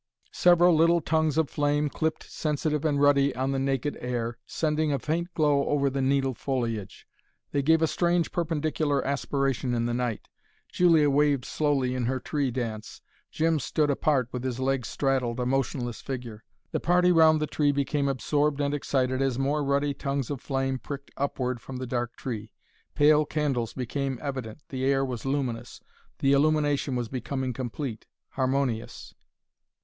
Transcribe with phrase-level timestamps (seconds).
[0.33, 4.97] Several little tongues of flame clipped sensitive and ruddy on the naked air, sending a
[4.97, 7.07] faint glow over the needle foliage.
[7.51, 10.27] They gave a strange, perpendicular aspiration in the night.
[10.71, 13.01] Julia waved slowly in her tree dance.
[13.29, 16.43] Jim stood apart, with his legs straddled, a motionless figure.
[16.71, 20.79] The party round the tree became absorbed and excited as more ruddy tongues of flame
[20.79, 22.51] pricked upward from the dark tree.
[22.95, 25.79] Pale candles became evident, the air was luminous.
[26.17, 29.13] The illumination was becoming complete, harmonious.